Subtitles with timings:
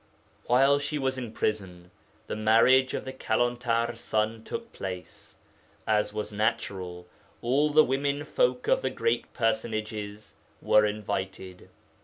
[0.47, 1.91] 'While she was in prison,
[2.25, 5.35] the marriage of the Kalantar's son took place.
[5.85, 7.07] As was natural,
[7.43, 11.69] all the women folk of the great personages were invited.